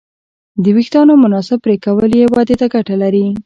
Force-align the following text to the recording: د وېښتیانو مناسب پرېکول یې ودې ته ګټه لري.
د 0.63 0.65
وېښتیانو 0.75 1.13
مناسب 1.23 1.57
پرېکول 1.65 2.11
یې 2.19 2.25
ودې 2.33 2.55
ته 2.59 2.67
ګټه 2.73 2.95
لري. 3.03 3.25